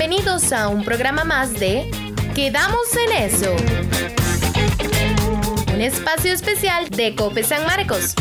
[0.00, 1.90] Bienvenidos a un programa más de
[2.34, 3.54] Quedamos en eso.
[5.74, 8.14] Un espacio especial de Cope San Marcos.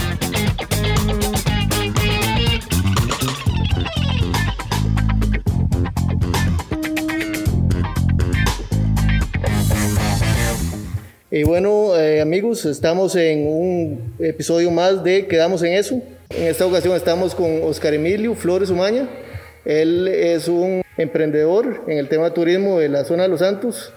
[11.31, 16.01] Y bueno, eh, amigos, estamos en un episodio más de Quedamos en eso.
[16.29, 19.07] En esta ocasión estamos con Oscar Emilio Flores Umaña.
[19.63, 23.91] Él es un emprendedor en el tema de turismo de la zona de Los Santos.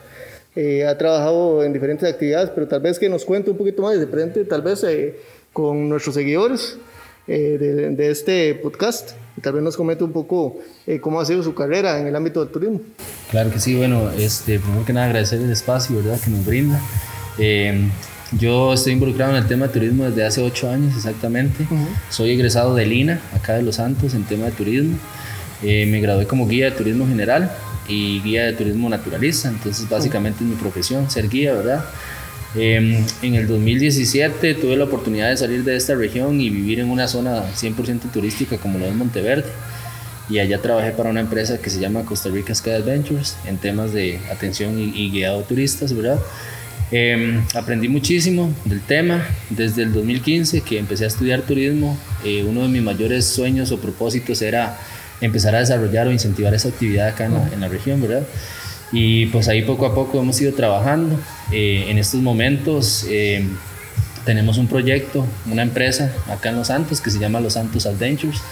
[0.57, 3.99] Eh, ha trabajado en diferentes actividades, pero tal vez que nos cuente un poquito más
[3.99, 5.17] de frente, tal vez eh,
[5.53, 6.79] con nuestros seguidores
[7.27, 9.13] de, de, este podcast.
[9.37, 10.59] Y tal vez nos comente un poco
[11.01, 12.81] cómo ha sido su carrera en el ámbito del turismo.
[13.31, 16.19] Claro que sí, bueno, este, primero que nada agradecer el espacio ¿verdad?
[16.23, 16.81] que nos brinda.
[17.39, 17.89] Eh,
[18.39, 21.67] yo estoy involucrado en el tema de turismo desde hace ocho años exactamente.
[22.11, 24.99] Soy egresado de Lina, acá de Los Santos, en tema de turismo.
[25.63, 27.53] Eh, me gradué como guía de turismo general
[27.89, 29.49] y guía de turismo naturalista.
[29.49, 31.85] Entonces, básicamente es mi profesión, ser guía, ¿verdad?
[32.55, 36.91] Eh, en el 2017 tuve la oportunidad de salir de esta región y vivir en
[36.91, 39.51] una zona 100% turística como lo es Monteverde.
[40.29, 43.93] Y allá trabajé para una empresa que se llama Costa Rica Sky Adventures en temas
[43.93, 46.19] de atención y, y guiado de turistas, ¿verdad?
[46.95, 51.99] Em, aprendí muchísimo del tema desde el 2015 que empecé a estudiar turismo.
[52.23, 54.79] Eh, uno de mis mayores sueños o propósitos era
[55.23, 58.25] empezar a desarrollar o incentivar esa actividad acá en la, región, ¿verdad?
[58.93, 61.19] Y pues ahí poco a poco hemos ido trabajando.
[61.51, 63.57] Eh, en estos momentos em,
[64.27, 68.43] tenemos un proyecto, una empresa acá en Los Santos que se llama Los Santos Adventures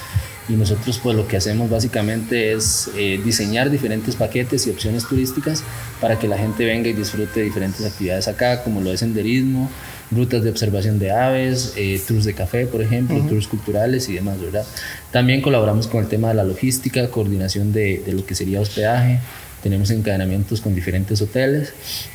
[0.51, 5.63] y nosotros pues lo que hacemos básicamente es eh, diseñar diferentes paquetes y opciones turísticas
[6.01, 9.71] para que la gente venga y disfrute diferentes actividades acá, como lo es senderismo,
[10.11, 14.41] rutas de observación de aves, eh, tours de café, por ejemplo, tours culturales y demás,
[14.41, 14.67] ¿verdad?
[15.13, 19.21] También colaboramos con el tema de la logística, coordinación de, de lo que sería hospedaje,
[19.63, 21.73] tenemos encadenamientos con diferentes hoteles,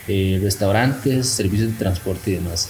[0.08, 2.70] eh, restaurantes, servicios de transporte y demás.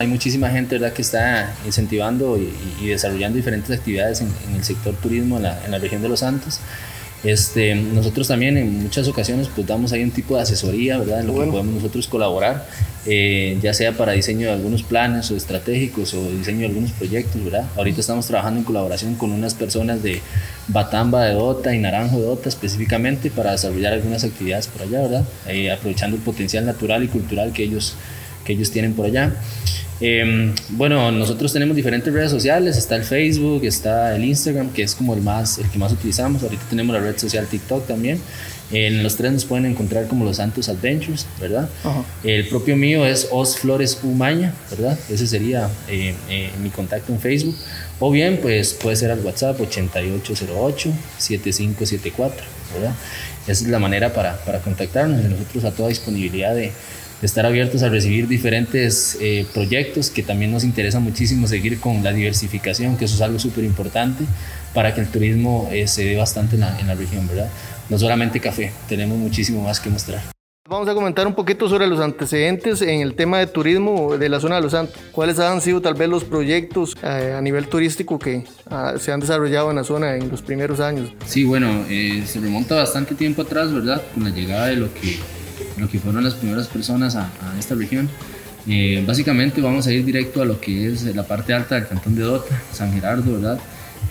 [0.00, 0.94] Hay muchísima gente ¿verdad?
[0.94, 5.78] que está incentivando y, desarrollando diferentes actividades en, el sector turismo en la, en la
[5.78, 6.58] región de Los Santos.
[7.22, 11.20] Este, nosotros también en muchas ocasiones pues damos ahí un tipo de asesoría, ¿verdad?
[11.20, 12.66] En lo que podemos nosotros colaborar,
[13.04, 17.44] eh, ya sea para diseño de algunos planes o estratégicos o diseño de algunos proyectos,
[17.44, 17.66] ¿verdad?
[17.76, 20.22] Ahorita estamos trabajando en colaboración con unas personas de
[20.68, 25.24] Batamba de Dota y Naranjo de Dota específicamente para desarrollar algunas actividades por allá, ¿verdad?
[25.46, 27.96] Eh, aprovechando el potencial natural y cultural que ellos,
[28.46, 29.34] que ellos tienen por allá.
[30.00, 34.94] Em, bueno, nosotros tenemos diferentes redes sociales, está el Facebook, está el Instagram, que es
[34.94, 38.18] como el, más, el que más utilizamos, ahorita tenemos la red social TikTok también,
[38.72, 41.68] en los tres nos pueden encontrar como los Santos Adventures, ¿verdad?
[42.22, 44.96] El propio mío es Os Flores Umaña, ¿verdad?
[45.10, 47.56] Ese sería eh, eh, mi contacto en Facebook.
[47.98, 52.30] O bien, pues puede ser al WhatsApp 8808-7574,
[52.74, 52.94] ¿verdad?
[53.48, 55.20] Esa es la manera para, para contactarnos.
[55.24, 56.70] Nosotros a toda disponibilidad de,
[57.22, 62.12] estar abiertos a recibir diferentes eh, proyectos que también nos interesa muchísimo seguir con la
[62.12, 64.24] diversificación, que eso es algo súper importante
[64.74, 67.50] para que el turismo eh, se dé bastante en la, en la región, ¿verdad?
[67.88, 70.22] No solamente café, tenemos muchísimo más que mostrar.
[70.68, 74.38] Vamos a comentar un poquito sobre los antecedentes en el tema de turismo de la
[74.38, 74.94] zona de Los Santos.
[75.10, 79.18] ¿Cuáles han sido tal vez los proyectos eh, a nivel turístico que ah, se han
[79.18, 81.12] desarrollado en la zona en los primeros años?
[81.26, 84.00] Sí, bueno, se remonta bastante tiempo atrás, ¿verdad?
[84.14, 85.18] Con la llegada de lo que
[85.80, 88.08] lo que fueron las primeras personas a, esta región.
[88.68, 92.14] Eh, básicamente vamos a ir directo a lo que es la parte alta del cantón
[92.14, 93.58] de Dota, San Gerardo, ¿verdad?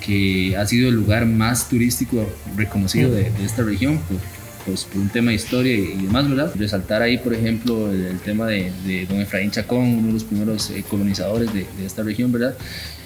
[0.03, 4.17] Que ha sido el lugar más turístico reconocido de, esta región por,
[4.65, 6.51] pues, por un tema de historia y, demás, ¿verdad?
[6.55, 10.83] Resaltar ahí, por ejemplo, el, tema de, don Efraín Chacón, uno de los primeros eh,
[10.87, 12.55] colonizadores de, esta región, ¿verdad?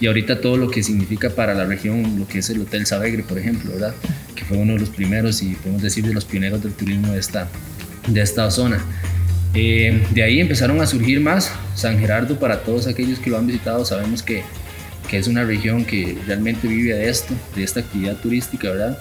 [0.01, 3.24] Y ahorita todo lo que significa para la región, lo que es el Hotel Savegre,
[3.24, 3.94] por ejemplo, ¿verdad?
[4.35, 7.19] Que fue uno de los primeros y podemos decir de los pioneros del turismo de
[7.19, 7.47] esta,
[8.07, 8.79] de esta zona.
[9.53, 11.51] Eh, de ahí empezaron a surgir más.
[11.75, 14.43] San Gerardo, para todos aquellos que lo han visitado, sabemos que,
[15.09, 18.97] que es una región que realmente vive de esto, de esta actividad turística, ¿verdad?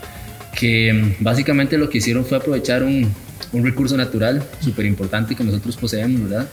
[0.58, 3.12] Que mm, básicamente lo que hicieron fue aprovechar un,
[3.52, 6.48] un recurso natural súper importante que nosotros poseemos, ¿verdad?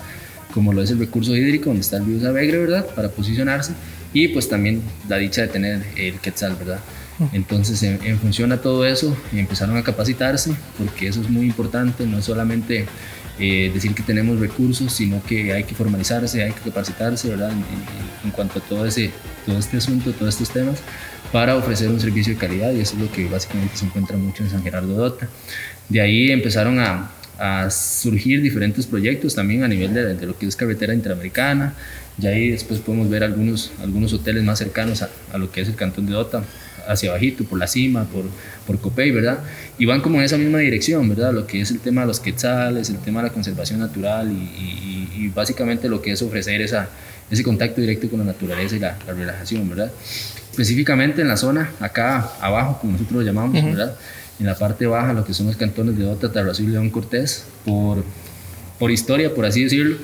[0.53, 2.85] Como lo es el recurso hídrico, donde está el río Savegre, ¿verdad?
[2.95, 3.73] Para posicionarse.
[4.13, 6.79] Y pues también la dicha de tener el quetzal, ¿verdad?
[7.33, 12.19] Entonces, en, función a todo eso, empezaron a capacitarse, porque eso es muy importante, no
[12.19, 12.85] es solamente
[13.39, 17.51] eh, decir que tenemos recursos, sino que hay que formalizarse, hay que capacitarse, ¿verdad?
[18.23, 19.11] En, cuanto a todo, ese,
[19.45, 20.79] todo este asunto, todos estos temas,
[21.31, 24.43] para ofrecer un servicio de calidad, y eso es lo que básicamente se encuentra mucho
[24.43, 25.27] en San Gerardo Dota.
[25.89, 30.45] De ahí empezaron a, a surgir diferentes proyectos también a nivel de, de, lo que
[30.45, 31.73] es carretera interamericana,
[32.19, 35.67] y ahí después podemos ver algunos, algunos hoteles más cercanos a, a lo que es
[35.67, 36.43] el cantón de Dota,
[36.89, 38.25] hacia abajito, por la cima, por,
[38.65, 39.39] por Copey, ¿verdad?
[39.77, 41.31] Y van como en esa misma dirección, ¿verdad?
[41.31, 45.09] Lo que es el tema de los quetzales, el tema de la conservación natural y,
[45.15, 46.89] y, básicamente lo que es ofrecer esa,
[47.29, 49.91] ese contacto directo con la naturaleza y la, relajación, ¿verdad?
[50.49, 53.95] Específicamente en la zona, acá abajo, como nosotros lo llamamos, ¿verdad?
[54.39, 57.45] En la parte baja, lo que son los cantones de Dota, Tarrazú y León Cortés,
[57.65, 58.03] por
[58.79, 59.97] por historia, por así decirlo,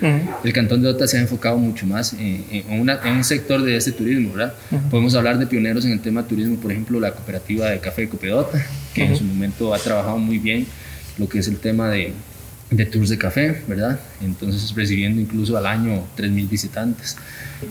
[0.44, 4.33] el Cantón de Ota se ha enfocado mucho más en, un sector de este turismo,
[4.33, 4.54] ¿verdad?
[4.92, 8.10] Podemos hablar de pioneros en el tema turismo, por ejemplo, la cooperativa de café de
[8.10, 8.63] Copedota,
[8.94, 10.68] que en su momento ha trabajado muy bien
[11.18, 12.12] lo que es el tema de,
[12.71, 14.00] de tours de café, ¿verdad?
[14.21, 17.15] Entonces recibiendo incluso al año 3.000 visitantes.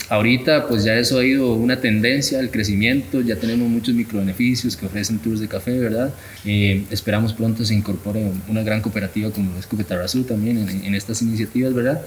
[0.08, 4.86] Ahorita pues ya eso ha ido una tendencia al crecimiento, ya tenemos muchos microbeneficios que
[4.86, 6.14] ofrecen tours de café, ¿verdad?
[6.44, 11.74] Eh, esperamos pronto se incorpore una gran cooperativa como es Copetarrazú también en, estas iniciativas,
[11.74, 12.00] ¿verdad?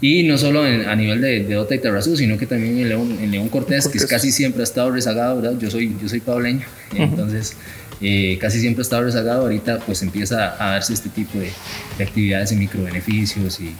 [0.00, 3.16] Y no solo a nivel de, de Ota y Tarrazú, sino que también en León,
[3.22, 5.58] en León Cortés, que casi siempre ha estado rezagado, ¿verdad?
[5.58, 7.56] Yo soy, yo soy pableño, entonces
[8.00, 11.50] eh, casi siempre ha estado rezagado, ahorita pues empieza a darse este tipo de,
[11.98, 13.74] de actividades y microbeneficios y,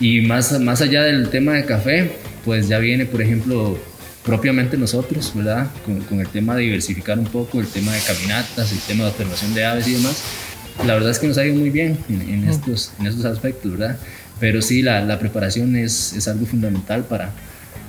[0.00, 2.12] y más, más allá del tema de café,
[2.44, 3.78] pues ya viene, por ejemplo,
[4.24, 5.68] propiamente nosotros, ¿verdad?
[5.84, 9.10] Con, con, el tema de diversificar un poco, el tema de caminatas, el tema de
[9.10, 10.22] observación de aves y demás.
[10.86, 12.48] La verdad es que nos ha ido muy bien en, mm.
[12.48, 13.98] estos, en estos aspectos, ¿verdad?
[14.38, 17.32] Pero sí, la, la preparación es, es, algo fundamental para,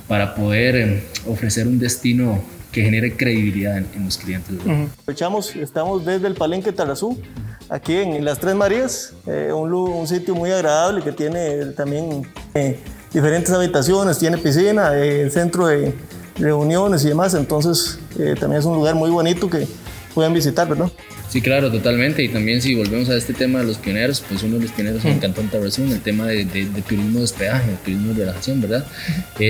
[0.07, 4.55] para poder eh, ofrecer un destino que genere credibilidad en, los clientes.
[5.01, 7.19] Aprovechamos, estamos desde el Palenque Tarazú,
[7.67, 12.79] aquí en Las Tres Marías, eh, un, un, sitio muy agradable que tiene también eh,
[13.11, 15.93] diferentes habitaciones, tiene piscina, eh, centro de
[16.37, 17.99] reuniones y demás, entonces
[18.39, 19.67] también es un lugar muy bonito que
[20.13, 20.89] pueden visitar, ¿verdad?
[21.29, 22.23] Sí, claro, totalmente.
[22.23, 25.03] Y también si volvemos a este tema de los pioneros, pues uno de los pioneros
[25.05, 28.85] en el Cantón Tarazú, el tema de, de, turismo de hospedaje, turismo de relajación, ¿verdad?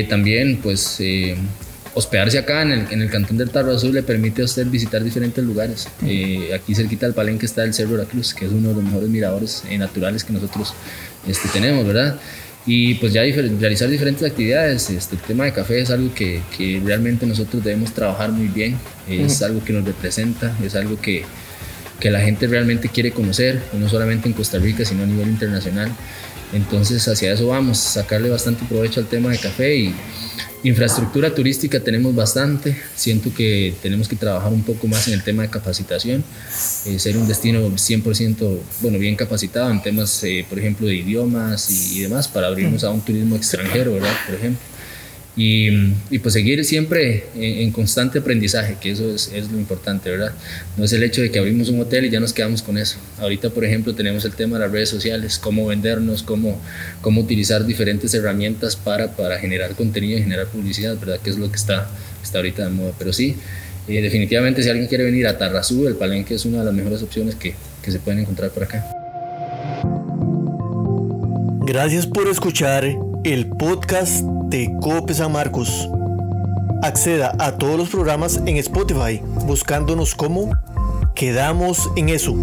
[0.10, 1.00] también, pues
[1.94, 5.04] hospedarse acá en el, en el cantón del Tarro Azul le permite a usted visitar
[5.04, 5.88] diferentes lugares.
[6.06, 8.76] Eh, aquí cerquita del Palenque está el Cerro de la Cruz, que es uno de
[8.76, 10.74] los mejores miradores eh, naturales que nosotros
[11.28, 12.20] este, tenemos, ¿verdad?
[12.66, 14.90] Y pues ya realizar diferentes actividades.
[14.90, 18.78] Este, el tema de café es algo que, que realmente nosotros debemos trabajar muy bien.
[19.08, 21.24] Es algo que nos representa, es algo que,
[22.00, 25.92] que la gente realmente quiere conocer, no solamente en Costa Rica, sino a nivel internacional.
[26.54, 29.96] Entonces hacia eso vamos, sacarle bastante provecho al tema de café y
[30.63, 35.44] infraestructura turística tenemos bastante, siento que tenemos que trabajar un poco más en el tema
[35.44, 36.24] de capacitación,
[36.86, 41.69] eh, ser un destino 100% bueno, bien capacitado en temas, eh, por ejemplo, de idiomas
[41.69, 44.13] y, y, demás para abrirnos a un turismo extranjero, ¿verdad?
[44.25, 44.79] Por ejemplo
[45.42, 50.34] y, pues seguir siempre en, constante aprendizaje, que eso es, es, lo importante, ¿verdad?
[50.76, 52.98] No es el hecho de que abrimos un hotel y ya nos quedamos con eso.
[53.20, 56.60] Ahorita, por ejemplo, tenemos el tema de las redes sociales, cómo vendernos, cómo,
[57.00, 61.22] cómo utilizar diferentes herramientas para, para generar contenido y generar publicidad, ¿verdad?
[61.24, 61.90] Que es lo que está,
[62.22, 62.92] está ahorita de moda.
[63.00, 63.38] Pero sí,
[63.88, 67.02] eh, definitivamente si alguien quiere venir a Tarrazú, el Palenque es una de las mejores
[67.02, 68.86] opciones que, que se pueden encontrar por acá.
[71.66, 72.84] Gracias por escuchar
[73.24, 75.89] el podcast de Cope San Marcos.
[76.81, 80.51] Acceda a todos los programas en Spotify buscándonos como
[81.16, 82.33] Quedamos en eso.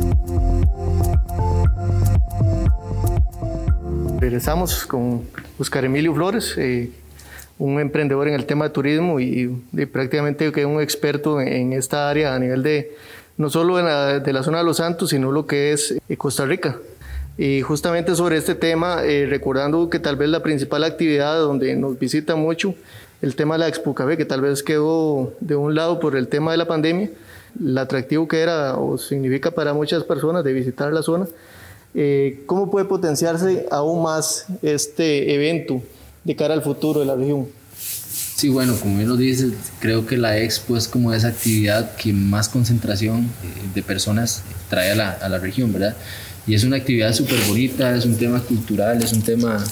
[4.18, 5.22] Regresamos con
[5.58, 6.90] Oscar Emilio Flores, eh,
[7.58, 9.48] un emprendedor en el tema de turismo y,
[9.90, 12.94] prácticamente que un experto en, esta área a nivel de
[13.38, 16.76] no solo de la zona de Los Santos, sino lo que es eh, Costa Rica.
[17.38, 21.98] Y justamente sobre este tema, eh, recordando que tal vez la principal actividad donde nos
[21.98, 22.74] visita mucho,
[23.22, 26.28] el tema de la Expo Café, que tal vez quedó de un lado por el
[26.28, 27.10] tema de la pandemia,
[27.62, 31.26] el atractivo que era o significa para muchas personas de visitar la zona,
[31.94, 35.82] eh, ¿cómo puede potenciarse aún más este evento
[36.24, 37.48] de cara al futuro de la región?
[37.74, 42.12] Sí, bueno, como bien lo dices, creo que la expo es como esa actividad que
[42.12, 43.28] más concentración eh,
[43.74, 45.96] de personas trae a la, a la región, ¿verdad?
[46.46, 49.64] Y es una actividad súper bonita, es un tema cultural, es un tema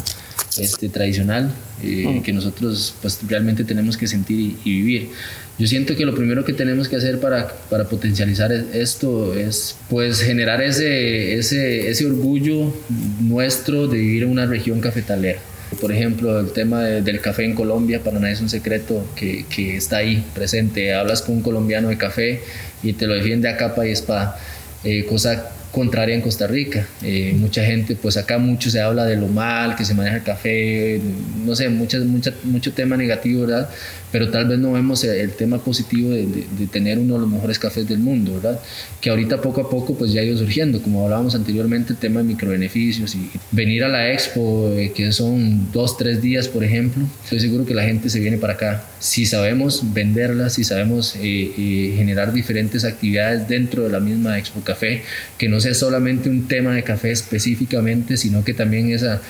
[0.59, 1.53] este, tradicional
[1.83, 2.23] eh, mm.
[2.23, 5.11] que nosotros pues, realmente tenemos que sentir y, vivir.
[5.59, 9.77] Yo siento que lo primero que tenemos que hacer para, para potencializar e-, esto es
[9.89, 12.75] pues generar ese, ese, ese orgullo
[13.21, 15.39] nuestro de vivir en una región cafetalera.
[15.81, 19.77] Por ejemplo, el tema del café en Colombia, para nadie es un secreto que, que,
[19.77, 20.95] está ahí presente.
[20.95, 22.43] Hablas con un colombiano de café
[22.83, 24.39] y te lo defiende a capa y espada,
[24.85, 26.87] eh, cosa contraria en Costa Rica.
[27.03, 30.23] Eh, mucha gente, pues acá mucho se habla de lo mal que se maneja el
[30.23, 31.01] café,
[31.45, 33.69] no sé, muchas, mucha, mucho tema negativo, ¿verdad?
[34.13, 37.59] Pero tal vez no vemos el, tema positivo de, de, tener uno de los mejores
[37.59, 38.61] cafés del mundo, ¿verdad?
[39.01, 42.21] Que ahorita poco a poco pues ya ha ido surgiendo, como hablábamos anteriormente, el tema
[42.21, 47.05] de microbeneficios y venir a la expo, eh, que son dos, tres días, por ejemplo,
[47.25, 48.85] estoy seguro que la gente se viene para acá.
[49.01, 55.03] Si sabemos venderlas, si sabemos eh, generar diferentes actividades dentro de la misma expo café,
[55.37, 59.21] que no sea solamente un tema de café específicamente, sino que también esa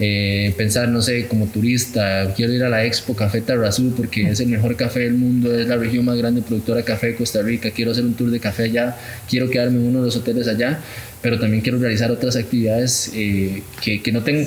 [0.00, 4.38] eh, pensar, no sé, como turista, quiero ir a la Expo Café Tarrazú porque es
[4.38, 7.42] el mejor café del mundo, es la región más grande productora de café de Costa
[7.42, 8.96] Rica, quiero hacer un tour de café allá,
[9.28, 10.78] quiero quedarme en uno de los hoteles allá,
[11.20, 14.46] pero también quiero realizar otras actividades eh, que, que, no tengan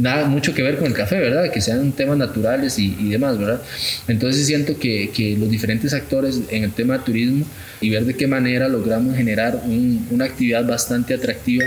[0.00, 1.50] nada mucho que ver con el café, ¿verdad?
[1.50, 3.60] Que sean temas naturales y, y demás, ¿verdad?
[4.06, 7.44] Entonces siento que, que, los diferentes actores en el tema de turismo
[7.80, 9.60] y ver de qué manera logramos generar
[10.10, 11.64] una actividad bastante atractiva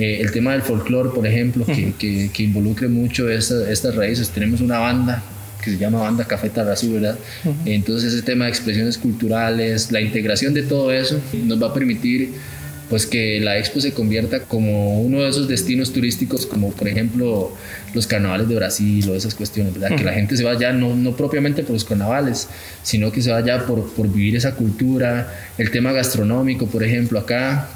[0.00, 1.92] eh, el tema del folclore, por ejemplo, que,
[2.32, 4.30] que, involucre mucho estas raíces.
[4.30, 5.22] Tenemos una banda
[5.62, 7.18] que se llama Banda Café Tarrazú, ¿verdad?
[7.66, 12.32] Entonces ese tema de expresiones culturales, la integración de todo eso nos va a permitir
[12.88, 17.52] pues que la expo se convierta como uno de esos destinos turísticos como por ejemplo
[17.94, 19.96] los carnavales de Brasil o esas cuestiones, ¿verdad?
[19.96, 22.48] Que la gente se vaya no, no propiamente por los carnavales,
[22.82, 27.68] sino que se vaya por, por vivir esa cultura, el tema gastronómico, por ejemplo, acá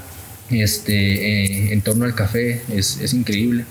[0.51, 3.65] este, eh, en torno al café es, es, increíble.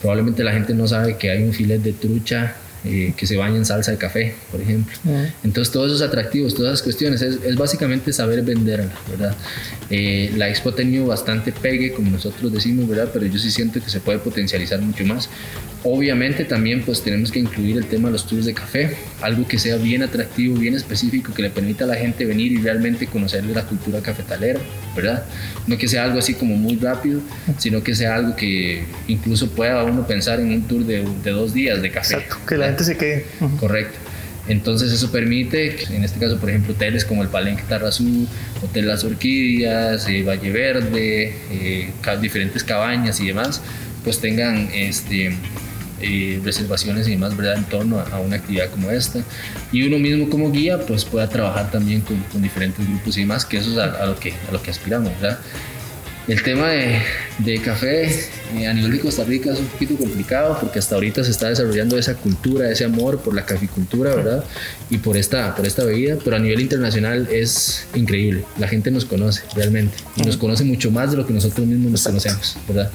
[0.00, 3.56] Probablemente la gente no sabe que hay un filet de trucha eh, que se baña
[3.56, 4.96] en salsa de café, por ejemplo.
[5.44, 9.36] Entonces, todos esos atractivos, todas esas cuestiones, es, es básicamente saber venderla, ¿verdad?
[9.90, 13.10] Eh, la expo ha tenido bastante pegue, como nosotros decimos, ¿verdad?
[13.12, 15.28] Pero yo sí siento que se puede potencializar mucho más.
[15.84, 19.58] Obviamente también pues tenemos que incluir el tema de los tours de café, algo que
[19.58, 23.44] sea bien atractivo, bien específico, que le permita a la gente venir y realmente conocer
[23.44, 24.60] la cultura cafetalera,
[24.94, 25.24] ¿verdad?
[25.66, 27.20] No que sea algo así como muy rápido,
[27.58, 31.52] sino que sea algo que incluso pueda uno pensar en un tour de, de dos
[31.52, 32.14] días de café.
[32.14, 33.26] Exacto, que la gente se quede.
[33.60, 33.98] Correcto.
[34.48, 38.26] Entonces eso permite, en este caso por ejemplo hoteles como el Palenque Tarrazú,
[38.62, 43.62] Hotel Las Orquídeas, eh, Valle Verde, eh, diferentes cabañas y demás,
[44.02, 45.36] pues tengan este,
[46.00, 47.56] eh, reservaciones y demás, ¿verdad?
[47.56, 49.20] En torno a, una actividad como esta.
[49.70, 53.44] Y uno mismo como guía, pues pueda trabajar también con, con diferentes grupos y demás,
[53.44, 55.38] que eso es a, lo, que, a lo que aspiramos, ¿verdad?
[56.28, 57.00] El tema de,
[57.38, 58.08] de café
[58.54, 61.48] eh, a nivel de Costa Rica es un poquito complicado porque hasta ahorita se está
[61.48, 64.44] desarrollando esa cultura, ese amor por la caficultura, ¿verdad?
[64.88, 68.44] Y por esta, por esta bebida, pero a nivel internacional es increíble.
[68.60, 71.90] La gente nos conoce realmente y nos conoce mucho más de lo que nosotros mismos
[71.90, 72.90] nos conocemos, ¿verdad?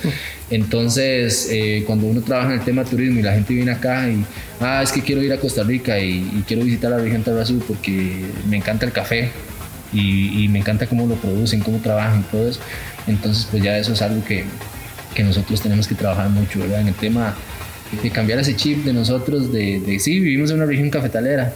[0.50, 4.24] Entonces, eh, cuando uno trabaja en el tema turismo y la gente viene acá y,
[4.62, 7.60] ah, es que quiero ir a Costa Rica y, y quiero visitar la región Tarrazú
[7.68, 9.32] porque me encanta el café,
[9.94, 12.60] y, y, me encanta cómo lo producen, cómo trabajan todo eso.
[13.08, 14.46] Entonces, pues ya eso es algo que,
[15.16, 16.82] que nosotros tenemos que trabajar mucho, ¿verdad?
[16.82, 17.36] En el tema
[18.04, 21.54] de cambiar ese chip de nosotros, de, de sí, vivimos en una región cafetalera,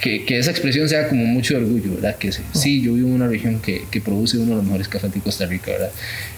[0.00, 2.16] que, que, esa expresión sea como mucho orgullo, ¿verdad?
[2.16, 5.12] Que sí, yo vivo en una región que, que, produce uno de los mejores cafés
[5.12, 5.90] de Costa Rica, ¿verdad?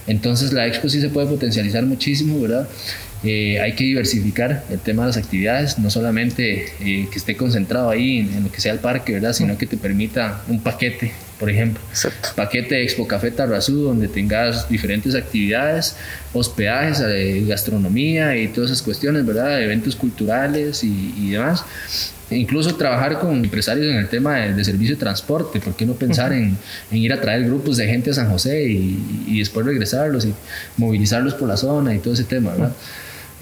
[0.09, 2.69] Entonces la expo sí se puede potencializar muchísimo, ¿verdad?
[3.25, 7.88] Eh, hay que diversificar el tema de las actividades, no solamente eh, que esté concentrado
[7.91, 9.33] ahí en, lo que sea el parque, ¿verdad?
[9.33, 11.81] Sino que te permita un paquete, por ejemplo.
[11.91, 12.31] Exacto.
[12.35, 15.97] Paquete de Expo Café Tarrazú, donde tengas diferentes actividades,
[16.33, 19.62] hospedajes, eh, gastronomía y todas esas cuestiones, ¿verdad?
[19.62, 21.64] Eventos culturales y, y demás
[22.31, 26.33] incluso trabajar con empresarios en el tema de, servicio de transporte, ¿por qué no pensar
[26.33, 26.57] en,
[26.91, 30.33] en, ir a traer grupos de gente a San José y, y, después regresarlos y
[30.76, 32.73] movilizarlos por la zona y todo ese tema, ¿verdad?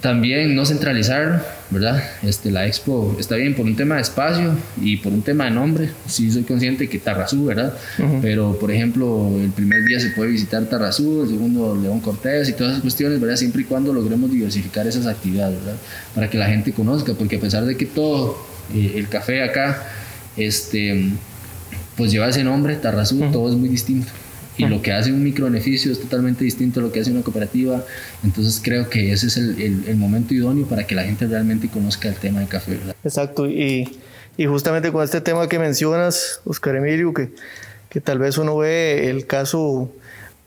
[0.01, 2.03] También no centralizar, ¿verdad?
[2.23, 5.51] Este, la expo está bien por un tema de espacio y por un tema de
[5.51, 5.91] nombre.
[6.07, 7.75] Sí, soy consciente que Tarrazú, ¿verdad?
[8.23, 12.53] Pero, por ejemplo, el primer día se puede visitar Tarrazú, el segundo León Cortés y
[12.53, 13.37] todas esas cuestiones, ¿verdad?
[13.37, 15.77] Siempre y cuando logremos diversificar esas actividades, ¿verdad?
[16.15, 18.39] Para que la gente conozca, porque a pesar de que todo
[18.75, 19.87] eh, el café acá,
[20.39, 21.11] este,
[21.97, 24.09] pues lleva ese nombre, Tarrazú, todo es muy distinto
[24.61, 27.85] y lo que hace un microbeneficio es totalmente distinto a lo que hace una cooperativa.
[28.23, 32.09] Entonces creo que ese es el, el, momento idóneo para que la gente realmente conozca
[32.09, 32.77] el tema del café.
[32.77, 32.95] ¿verdad?
[33.05, 33.89] Exacto, y,
[34.37, 37.31] y, justamente con este tema que mencionas, Oscar Emilio, que,
[37.89, 39.91] que tal vez uno ve el caso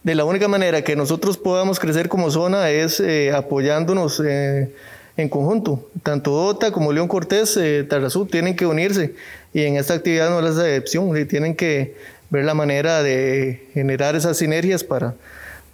[0.04, 4.74] de la única manera que nosotros podamos crecer como zona es eh, apoyándonos eh,
[5.16, 5.90] en conjunto.
[6.04, 9.16] Tanto DOTA como León Cortés, eh, Tarazú, tienen que unirse
[9.54, 11.96] y en esta actividad no es la excepción, tienen que
[12.34, 15.14] ver la manera de generar esas sinergias para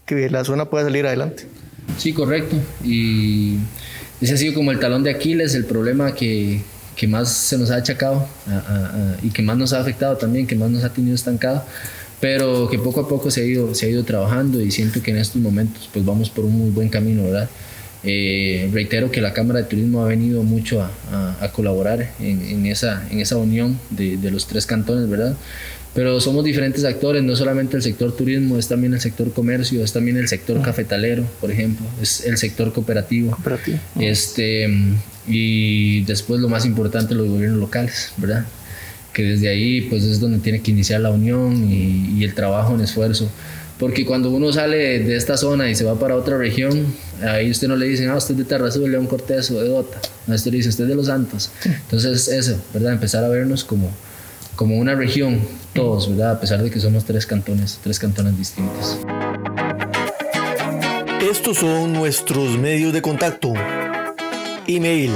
[0.06, 1.46] que la zona pueda salir adelante.
[1.98, 2.58] Sí, correcto.
[2.84, 3.56] Y
[4.20, 6.62] ese ha sido como el talón de Aquiles, el problema que,
[6.98, 8.28] que más se nos ha achacado
[9.24, 11.64] y que más nos ha afectado también, que más nos ha tenido estancado
[12.20, 15.12] pero que poco a poco se ha ido, se ha ido trabajando y siento que
[15.12, 17.50] en estos momentos pues vamos por un muy buen camino, ¿verdad?
[18.04, 20.92] Eh, reitero que la Cámara de Turismo ha venido mucho a,
[21.54, 25.36] colaborar en, en, esa, en esa unión de, de, los tres cantones, ¿verdad?
[25.94, 29.92] Pero somos diferentes actores, no solamente el sector turismo, es también el sector comercio, es
[29.92, 33.32] también el sector cafetalero, por ejemplo, es el sector cooperativo.
[33.32, 33.80] cooperativo.
[34.00, 34.70] Este,
[35.28, 38.46] y después lo más importante, los gobiernos locales, ¿verdad?
[39.14, 42.76] Que desde ahí pues es donde tiene que iniciar la unión y, y el trabajo
[42.76, 43.30] en esfuerzo
[43.80, 46.86] porque cuando uno sale de esta zona y se va para otra región,
[47.24, 49.70] ahí usted no le dicen, ah, usted es de Tarrazú, de León Cortés o de
[49.70, 50.00] Dota.
[50.28, 51.50] No, usted le dice, usted es de Los Santos.
[51.64, 52.92] Entonces, eso, ¿verdad?
[52.92, 53.90] Empezar a vernos como,
[54.60, 55.40] como una región,
[55.72, 56.32] todos, ¿verdad?
[56.32, 58.98] A pesar de que somos tres cantones, tres cantones distintos.
[61.22, 63.54] Estos son nuestros medios de contacto.
[64.68, 65.12] Email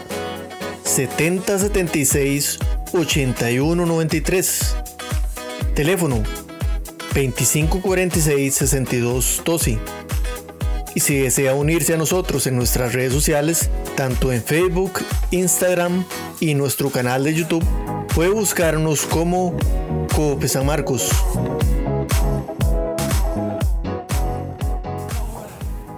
[0.85, 2.59] 7076
[2.93, 4.77] 8193.
[5.75, 6.23] Teléfono
[7.15, 10.04] 2546 6212.
[10.95, 15.01] Y si desea unirse a nosotros en nuestras redes sociales, tanto en Facebook,
[15.33, 16.05] Instagram
[16.39, 17.65] y nuestro canal de YouTube,
[18.15, 19.57] puede buscarnos como
[20.15, 21.11] Cope San Marcos.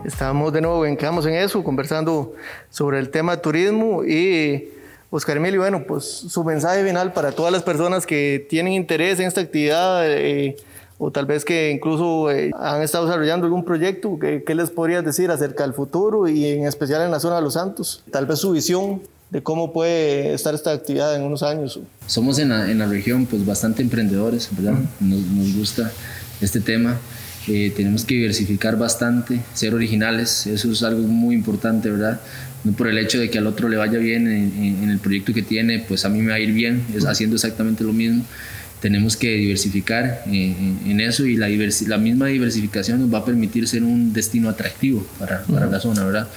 [0.02, 2.32] Estamos de nuevo, quedamos en eso, conversando
[2.70, 4.70] sobre el tema turismo y
[5.10, 9.26] Oscar Emilio, bueno, pues su mensaje final para todas las personas que tienen interés en
[9.26, 10.56] esta actividad eh,
[10.98, 15.04] o tal vez que incluso eh, han estado desarrollando algún proyecto, ¿qué, ¿qué, les podrías
[15.04, 18.02] decir acerca del futuro y en especial en la zona de Los Santos?
[18.10, 21.80] Tal vez su visión de cómo puede estar esta actividad en unos años.
[22.06, 24.78] Somos en la, en la región pues bastante emprendedores, ¿verdad?
[25.00, 25.90] Nos, nos gusta
[26.40, 26.96] este tema.
[27.48, 32.20] Eh, tenemos que diversificar bastante, ser originales, eso es algo muy importante, ¿verdad?
[32.64, 35.32] No por el hecho de que al otro le vaya bien en, en el proyecto
[35.32, 38.24] que tiene, pues a mí me va a ir bien, es haciendo exactamente lo mismo.
[38.80, 43.24] Tenemos que diversificar en, en eso y la, diversi la misma diversificación nos va a
[43.24, 46.28] permitir ser un destino atractivo para, para la zona, ¿verdad?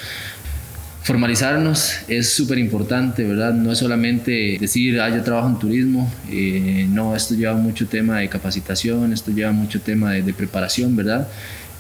[1.10, 3.51] formalizarnos es súper importante, ¿verdad?
[3.51, 8.19] No es solamente decir, ah, yo trabajo en turismo, eh, no, esto lleva mucho tema
[8.19, 11.27] de capacitación, esto lleva mucho tema de, de preparación, ¿verdad?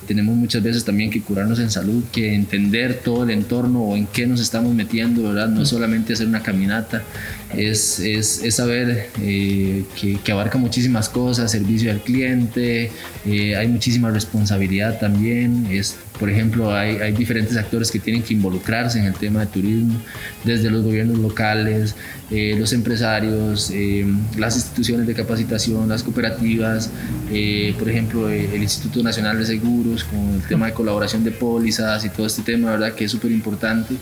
[0.09, 4.07] tenemos muchas veces también que curarnos en salud, que entender todo el entorno o en
[4.07, 5.47] qué nos estamos metiendo, ¿verdad?
[5.49, 7.03] No es solamente hacer una caminata,
[7.55, 12.91] es, es, es saber eh, que, que, abarca muchísimas cosas, servicio al cliente,
[13.25, 18.33] eh, hay muchísima responsabilidad también, es, por ejemplo, hay, hay, diferentes actores que tienen que
[18.33, 19.99] involucrarse en el tema de turismo,
[20.43, 21.95] desde los gobiernos locales,
[22.29, 24.05] eh, los empresarios, eh,
[24.37, 26.91] las instituciones de capacitación, las cooperativas,
[27.31, 32.05] eh, por ejemplo, el Instituto Nacional de Seguros, con el tema de colaboración de pólizas
[32.05, 32.93] y todo este tema, ¿verdad?
[32.93, 33.95] Que es súper importante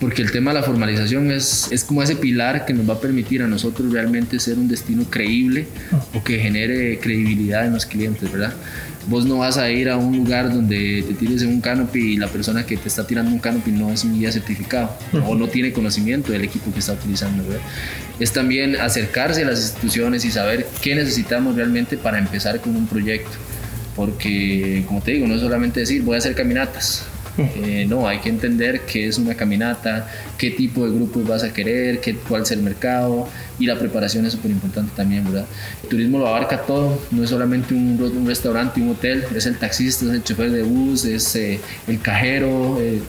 [0.00, 3.00] porque el tema de la formalización es, es como ese pilar que nos va a
[3.00, 5.68] permitir a nosotros realmente ser un destino creíble
[6.14, 8.54] o que genere credibilidad en los clientes, ¿verdad?
[9.08, 12.16] Vos no vas a ir a un lugar donde te tires en un canopy y
[12.16, 14.90] la persona que te está tirando un canopy no es un guía certificado
[15.26, 17.60] o no tiene conocimiento del equipo que está utilizando, ¿verdad?
[18.18, 22.86] Es también acercarse a las instituciones y saber qué necesitamos realmente para empezar con un
[22.86, 23.32] proyecto.
[23.96, 27.04] Porque, como te digo, no es solamente decir voy a hacer caminatas,
[27.38, 31.52] eh, no, hay que entender qué es una caminata, qué tipo de grupos vas a
[31.52, 35.46] querer, qué, cuál es el mercado y la preparación es súper importante también, ¿verdad?
[35.82, 39.56] El turismo lo abarca todo, no es solamente un, un restaurante, un hotel, es el
[39.56, 43.00] taxista, es el chofer de bus, es eh, el cajero, eh,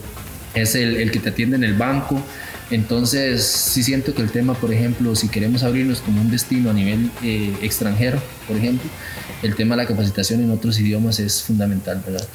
[0.54, 2.22] es el, que te atiende en el banco.
[2.70, 6.74] Entonces, sí siento que el tema, por ejemplo, si queremos abrirnos como un destino a
[6.74, 7.12] nivel
[7.62, 8.90] extranjero, por ejemplo,
[9.44, 12.26] el tema de la capacitación en otros idiomas es fundamental, ¿verdad?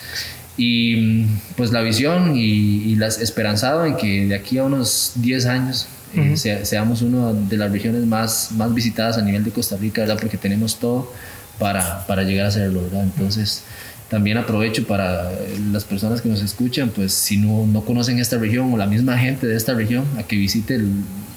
[0.56, 1.24] Y
[1.56, 5.88] pues la visión y, y las esperanzado en que de aquí a unos 10 años
[6.14, 10.02] eh, se, seamos una de las regiones más, más visitadas a nivel de Costa Rica,
[10.02, 10.18] ¿verdad?
[10.20, 11.12] Porque tenemos todo
[11.58, 13.02] para, para llegar a serlo, ¿verdad?
[13.02, 13.64] Entonces,
[14.08, 15.30] también aprovecho para
[15.72, 19.18] las personas que nos escuchan, pues si no, no conocen esta región o la misma
[19.18, 20.88] gente de esta región, a que visite, el,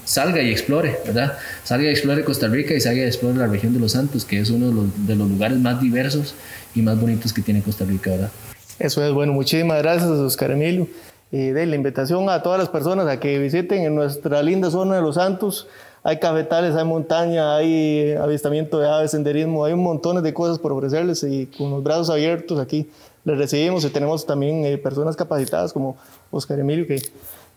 [0.06, 1.38] salga y explore, ¿verdad?
[1.64, 4.40] Salga y explore Costa Rica y salga y explore la región de los Santos, que
[4.40, 6.36] es uno de los, de los lugares más diversos
[6.76, 8.32] y más bonitos que tiene Costa Rica, ¿verdad?
[8.80, 10.88] Eso es, bueno, muchísimas gracias, Oscar Emilio.
[11.32, 14.96] Y de la invitación a todas las personas a que visiten en nuestra linda zona
[14.96, 15.68] de Los Santos.
[16.02, 20.72] Hay cafetales, hay montaña, hay avistamiento de aves, senderismo, hay un montón de cosas por
[20.72, 22.90] ofrecerles y con los brazos abiertos aquí
[23.26, 25.98] les recibimos y tenemos también eh, personas capacitadas como
[26.32, 27.02] Oscar Emilio que,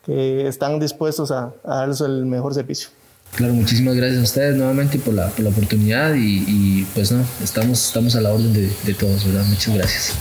[0.04, 2.90] que están dispuestos a, a darles el mejor servicio.
[3.36, 7.24] Claro, muchísimas gracias a ustedes nuevamente por la, por la oportunidad y, y, pues no,
[7.42, 9.44] estamos, estamos a la orden de, de todos, ¿verdad?
[9.46, 10.18] Muchas gracias.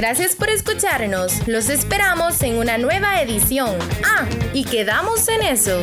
[0.00, 1.46] Gracias por escucharnos.
[1.46, 3.76] Los esperamos en una nueva edición.
[4.02, 5.78] Ah, y quedamos en eso.